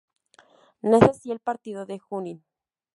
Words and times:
Nace 0.81 1.11
así 1.11 1.31
el 1.31 1.39
partido 1.39 1.85
de 1.85 1.99
Junín. 1.99 2.43